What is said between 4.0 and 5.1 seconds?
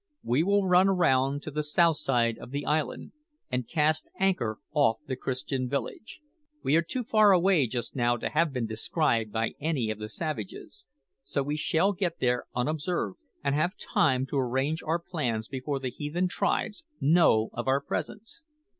anchor off